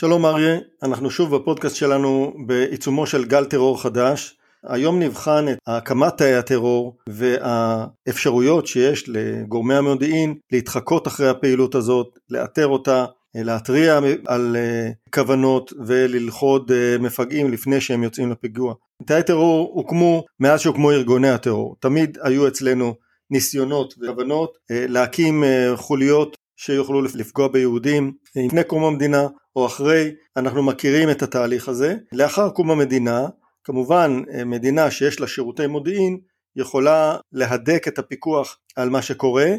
שלום 0.00 0.26
אריה, 0.26 0.58
אנחנו 0.82 1.10
שוב 1.10 1.36
בפודקאסט 1.36 1.76
שלנו 1.76 2.34
בעיצומו 2.46 3.06
של 3.06 3.24
גל 3.24 3.44
טרור 3.44 3.82
חדש. 3.82 4.36
היום 4.64 4.98
נבחן 5.02 5.48
את 5.48 5.58
הקמת 5.66 6.16
תאי 6.16 6.34
הטרור 6.34 6.96
והאפשרויות 7.08 8.66
שיש 8.66 9.08
לגורמי 9.08 9.74
המודיעין 9.74 10.34
להתחקות 10.52 11.06
אחרי 11.06 11.28
הפעילות 11.28 11.74
הזאת, 11.74 12.18
לאתר 12.30 12.66
אותה, 12.66 13.04
להתריע 13.34 14.00
על 14.26 14.56
אה, 14.56 14.90
כוונות 15.14 15.72
וללכוד 15.86 16.72
אה, 16.72 16.98
מפגעים 16.98 17.52
לפני 17.52 17.80
שהם 17.80 18.02
יוצאים 18.02 18.30
לפיגוע. 18.30 18.74
תאי 19.06 19.22
טרור 19.22 19.70
הוקמו 19.74 20.24
מאז 20.40 20.60
שהוקמו 20.60 20.90
ארגוני 20.90 21.28
הטרור, 21.28 21.76
תמיד 21.80 22.18
היו 22.22 22.48
אצלנו 22.48 22.94
ניסיונות 23.30 23.94
וכוונות 24.00 24.58
אה, 24.70 24.84
להקים 24.88 25.44
חוליות 25.76 26.36
שיוכלו 26.58 27.02
לפגוע 27.02 27.48
ביהודים 27.48 28.12
לפני 28.36 28.64
קום 28.64 28.84
המדינה 28.84 29.26
או 29.56 29.66
אחרי, 29.66 30.10
אנחנו 30.36 30.62
מכירים 30.62 31.10
את 31.10 31.22
התהליך 31.22 31.68
הזה. 31.68 31.96
לאחר 32.12 32.50
קום 32.50 32.70
המדינה, 32.70 33.26
כמובן 33.64 34.22
מדינה 34.46 34.90
שיש 34.90 35.20
לה 35.20 35.26
שירותי 35.26 35.66
מודיעין 35.66 36.18
יכולה 36.56 37.16
להדק 37.32 37.88
את 37.88 37.98
הפיקוח 37.98 38.58
על 38.76 38.90
מה 38.90 39.02
שקורה 39.02 39.50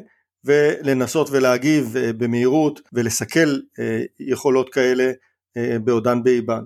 ולנסות 0.45 1.30
ולהגיב 1.31 1.98
אה, 1.98 2.13
במהירות 2.13 2.81
ולסכל 2.93 3.49
אה, 3.79 4.02
יכולות 4.20 4.73
כאלה 4.73 5.12
אה, 5.57 5.79
בעודן 5.79 6.23
באיבן. 6.23 6.63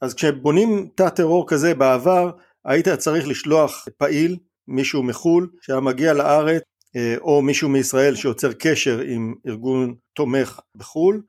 אז 0.00 0.14
כשבונים 0.14 0.88
תא 0.94 1.08
טרור 1.08 1.48
כזה 1.48 1.74
בעבר 1.74 2.30
היית 2.64 2.88
צריך 2.88 3.28
לשלוח 3.28 3.88
פעיל, 3.98 4.36
מישהו 4.68 5.02
מחו"ל 5.02 5.50
שהיה 5.60 5.80
מגיע 5.80 6.12
לארץ 6.12 6.62
או 7.20 7.42
מישהו 7.42 7.68
מישראל 7.68 8.14
שיוצר 8.14 8.52
קשר 8.52 9.00
עם 9.00 9.34
ארגון 9.46 9.94
תומך 10.14 10.60
בחו"ל, 10.76 11.22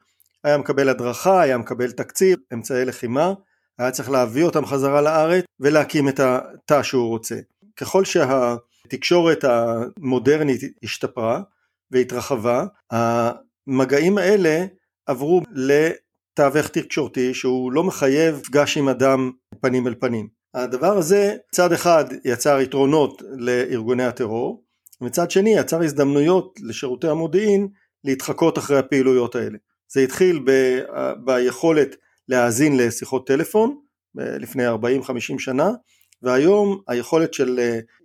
היה 0.44 0.58
מקבל 0.58 0.90
הדרכה, 0.90 1.42
היה 1.42 1.58
מקבל 1.58 1.92
תקציב, 1.92 2.40
אמצעי 2.54 2.86
לחימה, 2.86 3.34
היה 3.80 3.92
צריך 3.92 4.10
להביא 4.10 4.44
אותם 4.44 4.66
חזרה 4.66 5.02
לארץ 5.02 5.44
ולהקים 5.60 6.10
את 6.10 6.20
התא 6.20 6.84
שהוא 6.84 7.08
רוצה. 7.08 7.36
ככל 7.78 8.04
שהתקשורת 8.06 9.44
המודרנית 9.44 10.62
השתפרה 10.84 11.42
והתרחבה, 11.92 12.66
המגעים 12.92 14.18
האלה 14.18 14.66
עברו 15.06 15.42
לתווך 15.52 16.68
תקשורתי 16.68 17.34
שהוא 17.34 17.72
לא 17.72 17.84
מחייב 17.84 18.36
מפגש 18.36 18.78
עם 18.78 18.90
אדם 18.90 19.32
פנים 19.62 19.88
אל 19.88 19.96
פנים. 20.00 20.28
הדבר 20.54 20.98
הזה 20.98 21.36
צד 21.52 21.72
אחד 21.72 22.06
יצר 22.26 22.60
יתרונות 22.60 23.22
לארגוני 23.38 24.04
הטרור, 24.04 24.63
מצד 25.04 25.32
שני 25.32 25.58
יצר 25.58 25.84
הזדמנויות 25.84 26.60
לשירותי 26.64 27.08
המודיעין 27.08 27.68
להתחקות 28.04 28.58
אחרי 28.58 28.78
הפעילויות 28.78 29.36
האלה. 29.36 29.58
זה 29.88 30.00
התחיל 30.00 30.40
ב, 30.46 30.80
ביכולת 31.26 31.96
להאזין 32.28 32.78
לשיחות 32.78 33.28
טלפון 33.28 33.78
לפני 34.16 34.70
40-50 34.70 34.74
שנה 35.38 35.72
והיום 36.22 36.82
היכולת 36.88 37.34
של 37.34 37.60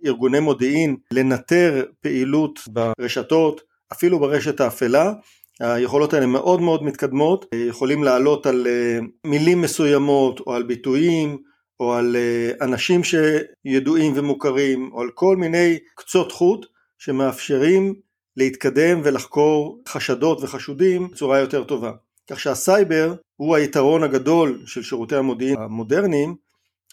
ארגוני 0.05 0.39
מודיעין 0.39 0.97
לנטר 1.11 1.83
פעילות 2.01 2.59
ברשתות 2.67 3.61
אפילו 3.91 4.19
ברשת 4.19 4.59
האפלה 4.59 5.13
היכולות 5.59 6.13
האלה 6.13 6.25
מאוד 6.25 6.61
מאוד 6.61 6.83
מתקדמות, 6.83 7.45
יכולים 7.55 8.03
לעלות 8.03 8.45
על 8.45 8.67
אה, 8.67 8.99
מילים 9.25 9.61
מסוימות 9.61 10.39
או 10.39 10.53
על 10.53 10.63
ביטויים 10.63 11.37
או 11.79 11.93
על 11.93 12.15
אה, 12.15 12.65
אנשים 12.65 13.01
שידועים 13.03 14.13
ומוכרים 14.15 14.89
או 14.93 15.01
על 15.01 15.09
כל 15.13 15.37
מיני 15.37 15.77
קצות 15.95 16.31
חוט 16.31 16.65
שמאפשרים 16.99 17.93
להתקדם 18.37 19.01
ולחקור 19.03 19.81
חשדות 19.87 20.43
וחשודים 20.43 21.11
בצורה 21.11 21.39
יותר 21.39 21.63
טובה. 21.63 21.91
כך 22.29 22.39
שהסייבר 22.39 23.13
הוא 23.35 23.55
היתרון 23.55 24.03
הגדול 24.03 24.61
של 24.65 24.83
שירותי 24.83 25.15
המודיעין 25.15 25.57
המודרניים 25.59 26.35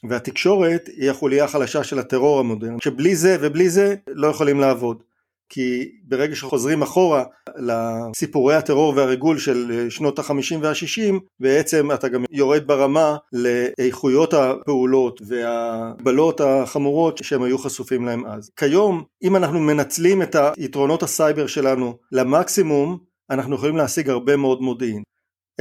והתקשורת 0.08 0.88
היא 0.96 1.10
החוליה 1.10 1.44
החלשה 1.44 1.84
של 1.84 1.98
הטרור 1.98 2.40
המודרני 2.40 2.76
שבלי 2.82 3.16
זה 3.16 3.36
ובלי 3.40 3.70
זה 3.70 3.94
לא 4.08 4.26
יכולים 4.26 4.60
לעבוד. 4.60 5.02
כי 5.48 5.90
ברגע 6.04 6.34
שחוזרים 6.34 6.82
אחורה 6.82 7.24
לסיפורי 7.56 8.54
הטרור 8.54 8.92
והריגול 8.96 9.38
של 9.38 9.86
שנות 9.90 10.18
החמישים 10.18 10.62
והשישים 10.62 11.20
בעצם 11.40 11.92
אתה 11.92 12.08
גם 12.08 12.24
יורד 12.30 12.66
ברמה 12.66 13.16
לאיכויות 13.32 14.34
הפעולות 14.34 15.20
והגבלות 15.26 16.40
החמורות 16.40 17.18
שהם 17.24 17.42
היו 17.42 17.58
חשופים 17.58 18.06
להם 18.06 18.26
אז. 18.26 18.50
כיום 18.56 19.04
אם 19.22 19.36
אנחנו 19.36 19.60
מנצלים 19.60 20.22
את 20.22 20.36
היתרונות 20.56 21.02
הסייבר 21.02 21.46
שלנו 21.46 21.94
למקסימום 22.12 22.98
אנחנו 23.30 23.54
יכולים 23.54 23.76
להשיג 23.76 24.10
הרבה 24.10 24.36
מאוד 24.36 24.60
מודיעין. 24.60 25.02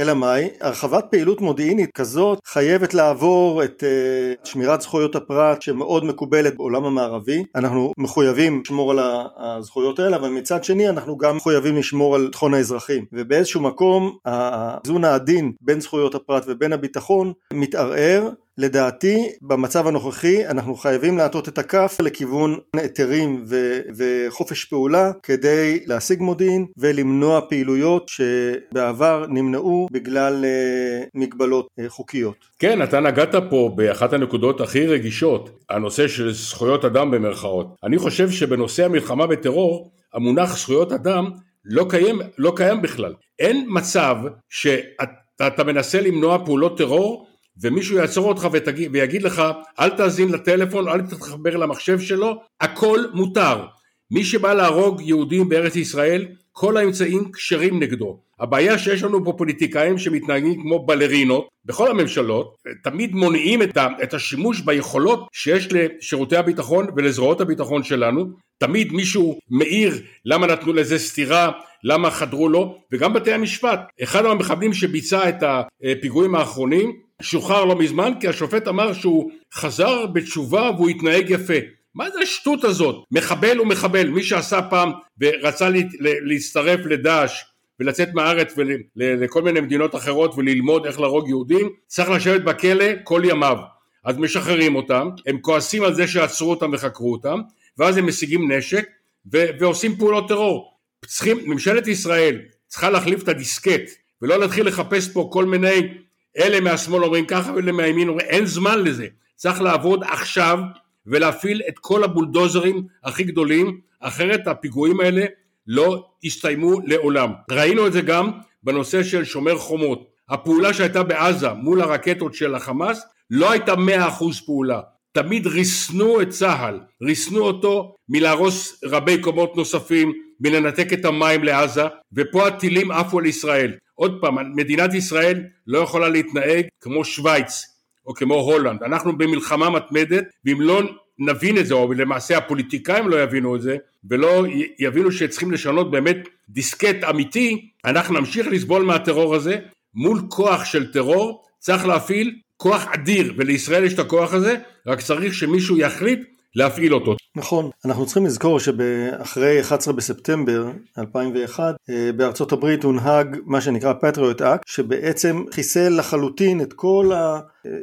אלא 0.00 0.14
מאי? 0.14 0.48
הרחבת 0.60 1.04
פעילות 1.10 1.40
מודיעינית 1.40 1.90
כזאת 1.94 2.38
חייבת 2.46 2.94
לעבור 2.94 3.64
את 3.64 3.82
uh, 3.82 4.48
שמירת 4.48 4.80
זכויות 4.80 5.16
הפרט 5.16 5.62
שמאוד 5.62 6.04
מקובלת 6.04 6.56
בעולם 6.56 6.84
המערבי. 6.84 7.44
אנחנו 7.54 7.92
מחויבים 7.98 8.60
לשמור 8.64 8.90
על 8.90 8.98
הזכויות 9.36 9.98
האלה, 9.98 10.16
אבל 10.16 10.28
מצד 10.28 10.64
שני 10.64 10.88
אנחנו 10.88 11.16
גם 11.16 11.36
מחויבים 11.36 11.76
לשמור 11.76 12.14
על 12.14 12.24
ביטחון 12.26 12.54
האזרחים. 12.54 13.04
ובאיזשהו 13.12 13.60
מקום 13.60 14.16
האיזון 14.24 15.04
העדין 15.04 15.52
בין 15.60 15.80
זכויות 15.80 16.14
הפרט 16.14 16.44
ובין 16.46 16.72
הביטחון 16.72 17.32
מתערער 17.52 18.30
לדעתי 18.58 19.28
במצב 19.42 19.86
הנוכחי 19.86 20.46
אנחנו 20.46 20.74
חייבים 20.74 21.18
להטות 21.18 21.48
את 21.48 21.58
הכף 21.58 21.96
לכיוון 22.02 22.58
היתרים 22.76 23.44
ו- 23.48 23.80
וחופש 23.96 24.64
פעולה 24.64 25.10
כדי 25.22 25.80
להשיג 25.86 26.22
מודיעין 26.22 26.66
ולמנוע 26.76 27.40
פעילויות 27.48 28.08
שבעבר 28.08 29.26
נמנעו 29.28 29.88
בגלל 29.92 30.44
uh, 30.44 31.08
מגבלות 31.14 31.66
uh, 31.80 31.82
חוקיות. 31.88 32.36
כן, 32.58 32.82
אתה 32.82 33.00
נגעת 33.00 33.34
פה 33.50 33.72
באחת 33.76 34.12
הנקודות 34.12 34.60
הכי 34.60 34.86
רגישות, 34.86 35.50
הנושא 35.70 36.08
של 36.08 36.32
זכויות 36.32 36.84
אדם 36.84 37.10
במרכאות. 37.10 37.66
אני 37.84 37.98
חושב 37.98 38.30
שבנושא 38.30 38.84
המלחמה 38.84 39.26
בטרור, 39.26 39.90
המונח 40.14 40.56
זכויות 40.56 40.92
אדם 40.92 41.30
לא 41.64 41.86
קיים, 41.88 42.18
לא 42.38 42.52
קיים 42.56 42.82
בכלל. 42.82 43.14
אין 43.38 43.66
מצב 43.68 44.16
שאתה 44.48 45.64
מנסה 45.64 46.00
למנוע 46.00 46.44
פעולות 46.44 46.78
טרור 46.78 47.26
ומישהו 47.62 47.96
יעצור 47.96 48.28
אותך 48.28 48.48
ותגיד, 48.52 48.90
ויגיד 48.92 49.22
לך 49.22 49.42
אל 49.80 49.90
תאזין 49.90 50.32
לטלפון, 50.32 50.88
אל 50.88 51.00
תתחבר 51.00 51.56
למחשב 51.56 52.00
שלו, 52.00 52.42
הכל 52.60 53.00
מותר. 53.14 53.64
מי 54.10 54.24
שבא 54.24 54.54
להרוג 54.54 55.00
יהודים 55.00 55.48
בארץ 55.48 55.76
ישראל, 55.76 56.26
כל 56.52 56.76
האמצעים 56.76 57.32
כשרים 57.32 57.80
נגדו. 57.80 58.18
הבעיה 58.40 58.78
שיש 58.78 59.02
לנו 59.02 59.24
פה 59.24 59.32
פוליטיקאים 59.38 59.98
שמתנהגים 59.98 60.62
כמו 60.62 60.86
בלרינות 60.86 61.48
בכל 61.64 61.90
הממשלות, 61.90 62.56
תמיד 62.82 63.14
מונעים 63.14 63.62
את, 63.62 63.76
ה, 63.76 63.88
את 64.02 64.14
השימוש 64.14 64.60
ביכולות 64.60 65.28
שיש 65.32 65.68
לשירותי 65.72 66.36
הביטחון 66.36 66.86
ולזרועות 66.96 67.40
הביטחון 67.40 67.82
שלנו, 67.82 68.26
תמיד 68.58 68.92
מישהו 68.92 69.38
מעיר 69.50 70.02
למה 70.24 70.46
נתנו 70.46 70.72
לזה 70.72 70.98
סטירה, 70.98 71.50
למה 71.88 72.10
חדרו 72.10 72.48
לו, 72.48 72.78
וגם 72.92 73.12
בתי 73.12 73.32
המשפט. 73.32 73.80
אחד 74.02 74.26
המחבלים 74.26 74.72
שביצע 74.72 75.28
את 75.28 75.42
הפיגועים 75.42 76.34
האחרונים 76.34 76.92
שוחרר 77.22 77.64
לא 77.64 77.78
מזמן 77.78 78.12
כי 78.20 78.28
השופט 78.28 78.68
אמר 78.68 78.92
שהוא 78.92 79.30
חזר 79.54 80.06
בתשובה 80.06 80.70
והוא 80.76 80.88
התנהג 80.88 81.30
יפה. 81.30 81.54
מה 81.94 82.10
זה 82.10 82.18
השטות 82.22 82.64
הזאת? 82.64 83.04
מחבל 83.10 83.58
הוא 83.58 83.66
מחבל, 83.66 84.08
מי 84.08 84.22
שעשה 84.22 84.62
פעם 84.62 84.92
ורצה 85.20 85.68
לה, 85.68 85.78
להצטרף 86.00 86.80
לדאעש 86.84 87.44
ולצאת 87.80 88.08
מהארץ 88.14 88.54
ולכל 88.96 89.42
מיני 89.42 89.60
מדינות 89.60 89.94
אחרות 89.94 90.34
וללמוד 90.36 90.86
איך 90.86 91.00
להרוג 91.00 91.28
יהודים, 91.28 91.68
צריך 91.86 92.10
לשבת 92.10 92.42
בכלא 92.42 92.84
כל 93.04 93.22
ימיו. 93.24 93.56
אז 94.04 94.18
משחררים 94.18 94.76
אותם, 94.76 95.08
הם 95.26 95.38
כועסים 95.40 95.82
על 95.82 95.94
זה 95.94 96.06
שעצרו 96.06 96.50
אותם 96.50 96.70
וחקרו 96.72 97.12
אותם, 97.12 97.40
ואז 97.78 97.96
הם 97.96 98.06
משיגים 98.06 98.52
נשק 98.52 98.88
ו- 99.32 99.46
ועושים 99.58 99.96
פעולות 99.96 100.28
טרור. 100.28 100.75
צריכים, 101.06 101.38
ממשלת 101.44 101.86
ישראל 101.86 102.38
צריכה 102.66 102.90
להחליף 102.90 103.22
את 103.22 103.28
הדיסקט 103.28 103.90
ולא 104.22 104.38
להתחיל 104.38 104.66
לחפש 104.66 105.08
פה 105.08 105.28
כל 105.32 105.44
מיני 105.44 105.94
אלה 106.38 106.60
מהשמאל 106.60 107.04
אומרים 107.04 107.26
ככה 107.26 107.52
ואלה 107.52 107.72
מהימין 107.72 108.08
אומרים 108.08 108.26
אין 108.26 108.46
זמן 108.46 108.84
לזה. 108.84 109.06
צריך 109.36 109.60
לעבוד 109.60 110.04
עכשיו 110.04 110.58
ולהפעיל 111.06 111.62
את 111.68 111.78
כל 111.78 112.04
הבולדוזרים 112.04 112.86
הכי 113.04 113.24
גדולים 113.24 113.80
אחרת 114.00 114.46
הפיגועים 114.46 115.00
האלה 115.00 115.24
לא 115.66 116.06
יסתיימו 116.22 116.80
לעולם. 116.86 117.32
ראינו 117.50 117.86
את 117.86 117.92
זה 117.92 118.00
גם 118.00 118.30
בנושא 118.62 119.02
של 119.02 119.24
שומר 119.24 119.58
חומות. 119.58 120.10
הפעולה 120.28 120.72
שהייתה 120.72 121.02
בעזה 121.02 121.52
מול 121.52 121.80
הרקטות 121.80 122.34
של 122.34 122.54
החמאס 122.54 123.02
לא 123.30 123.50
הייתה 123.50 123.76
מאה 123.76 124.08
אחוז 124.08 124.40
פעולה. 124.40 124.80
תמיד 125.12 125.46
ריסנו 125.46 126.20
את 126.22 126.28
צה"ל, 126.28 126.80
ריסנו 127.02 127.40
אותו 127.40 127.94
מלהרוס 128.08 128.84
רבי 128.84 129.20
קומות 129.20 129.56
נוספים, 129.56 130.12
מלנתק 130.40 130.92
את 130.92 131.04
המים 131.04 131.44
לעזה, 131.44 131.82
ופה 132.12 132.46
הטילים 132.46 132.90
עפו 132.90 133.18
על 133.18 133.26
ישראל. 133.26 133.72
עוד 133.94 134.18
פעם, 134.20 134.56
מדינת 134.56 134.94
ישראל 134.94 135.42
לא 135.66 135.78
יכולה 135.78 136.08
להתנהג 136.08 136.64
כמו 136.80 137.04
שווייץ 137.04 137.64
או 138.06 138.14
כמו 138.14 138.34
הולנד, 138.34 138.82
אנחנו 138.82 139.18
במלחמה 139.18 139.70
מתמדת 139.70 140.24
ואם 140.44 140.60
לא 140.60 140.82
נבין 141.18 141.58
את 141.58 141.66
זה, 141.66 141.74
או 141.74 141.92
למעשה 141.92 142.38
הפוליטיקאים 142.38 143.08
לא 143.08 143.22
יבינו 143.22 143.56
את 143.56 143.62
זה, 143.62 143.76
ולא 144.10 144.44
יבינו 144.78 145.12
שצריכים 145.12 145.52
לשנות 145.52 145.90
באמת 145.90 146.28
דיסקט 146.48 147.04
אמיתי, 147.10 147.68
אנחנו 147.84 148.14
נמשיך 148.14 148.46
לסבול 148.46 148.82
מהטרור 148.82 149.34
הזה, 149.34 149.58
מול 149.94 150.20
כוח 150.28 150.64
של 150.64 150.92
טרור 150.92 151.42
צריך 151.58 151.86
להפעיל 151.86 152.34
כוח 152.56 152.86
אדיר, 152.86 153.34
ולישראל 153.36 153.84
יש 153.84 153.94
את 153.94 153.98
הכוח 153.98 154.34
הזה, 154.34 154.56
רק 154.86 155.00
צריך 155.00 155.34
שמישהו 155.34 155.76
יחליט 155.76 156.20
להפעיל 156.56 156.94
אותו. 156.94 157.16
נכון, 157.36 157.70
אנחנו 157.84 158.04
צריכים 158.06 158.26
לזכור 158.26 158.60
שאחרי 158.60 159.60
11 159.60 159.94
בספטמבר 159.94 160.70
2001 160.98 161.74
אה, 161.90 162.10
בארצות 162.16 162.52
הברית 162.52 162.84
הונהג 162.84 163.36
מה 163.44 163.60
שנקרא 163.60 163.92
Patriot 163.92 164.40
Act 164.40 164.62
שבעצם 164.66 165.44
חיסל 165.50 165.98
לחלוטין 165.98 166.60
את 166.60 166.72
כל 166.72 167.12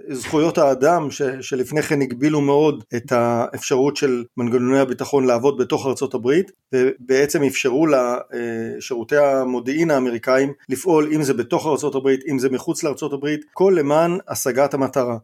זכויות 0.10 0.58
האדם 0.58 1.12
ש, 1.12 1.22
שלפני 1.22 1.82
כן 1.82 2.02
הגבילו 2.02 2.42
מאוד 2.42 2.84
את 2.96 3.12
האפשרות 3.12 3.98
של 3.98 4.24
מנגנוני 4.38 4.80
הביטחון 4.80 5.26
לעבוד 5.26 5.58
בתוך 5.58 5.88
ארצות 5.88 6.14
הברית 6.14 6.52
ובעצם 6.74 7.44
אפשרו 7.44 7.88
לשירותי 7.88 9.18
המודיעין 9.18 9.92
האמריקאים 9.92 10.54
לפעול 10.70 11.10
אם 11.16 11.24
זה 11.24 11.34
בתוך 11.34 11.68
ארצות 11.68 11.96
הברית 11.96 12.20
אם 12.32 12.40
זה 12.40 12.50
מחוץ 12.50 12.84
לארצות 12.84 13.14
הברית 13.14 13.42
כל 13.54 13.76
למען 13.78 14.18
השגת 14.28 14.74
המטרה 14.74 15.18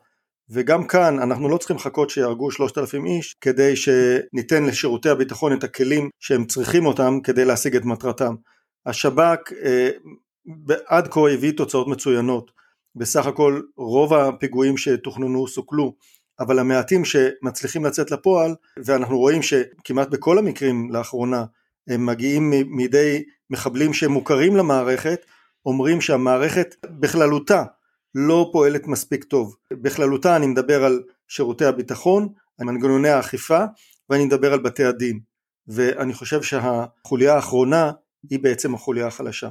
וגם 0.51 0.87
כאן 0.87 1.19
אנחנו 1.19 1.49
לא 1.49 1.57
צריכים 1.57 1.75
לחכות 1.75 2.09
שיהרגו 2.09 2.51
שלושת 2.51 2.77
אלפים 2.77 3.05
איש 3.05 3.35
כדי 3.41 3.75
שניתן 3.75 4.63
לשירותי 4.63 5.09
הביטחון 5.09 5.53
את 5.53 5.63
הכלים 5.63 6.09
שהם 6.19 6.45
צריכים 6.45 6.85
אותם 6.85 7.19
כדי 7.23 7.45
להשיג 7.45 7.75
את 7.75 7.85
מטרתם. 7.85 8.35
השב"כ 8.85 9.53
אה, 9.63 9.89
עד 10.87 11.07
כה 11.07 11.29
הביא 11.33 11.51
תוצאות 11.51 11.87
מצוינות, 11.87 12.51
בסך 12.95 13.25
הכל 13.25 13.61
רוב 13.77 14.13
הפיגועים 14.13 14.77
שתוכננו 14.77 15.47
סוכלו, 15.47 15.95
אבל 16.39 16.59
המעטים 16.59 17.05
שמצליחים 17.05 17.85
לצאת 17.85 18.11
לפועל, 18.11 18.55
ואנחנו 18.85 19.17
רואים 19.17 19.41
שכמעט 19.41 20.07
בכל 20.07 20.37
המקרים 20.37 20.91
לאחרונה 20.91 21.45
הם 21.87 22.05
מגיעים 22.05 22.49
מידי 22.49 23.23
מחבלים 23.49 23.93
שמוכרים 23.93 24.55
למערכת, 24.55 25.25
אומרים 25.65 26.01
שהמערכת 26.01 26.75
בכללותה 26.99 27.63
לא 28.15 28.49
פועלת 28.53 28.87
מספיק 28.87 29.23
טוב. 29.23 29.55
בכללותה 29.73 30.35
אני 30.35 30.47
מדבר 30.47 30.83
על 30.83 31.03
שירותי 31.27 31.65
הביטחון, 31.65 32.27
על 32.59 32.65
מנגנוני 32.65 33.09
האכיפה 33.09 33.63
ואני 34.09 34.25
מדבר 34.25 34.53
על 34.53 34.59
בתי 34.59 34.83
הדין. 34.83 35.19
ואני 35.67 36.13
חושב 36.13 36.41
שהחוליה 36.41 37.35
האחרונה 37.35 37.91
היא 38.29 38.39
בעצם 38.39 38.75
החוליה 38.75 39.07
החלשה. 39.07 39.49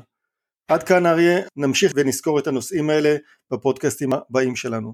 עד 0.69 0.83
כאן 0.83 1.07
אריה, 1.07 1.41
נמשיך 1.57 1.93
ונזכור 1.97 2.39
את 2.39 2.47
הנושאים 2.47 2.91
האלה 2.91 3.17
בפודקאסטים 3.53 4.13
הבאים 4.13 4.57
שלנו. 4.57 4.87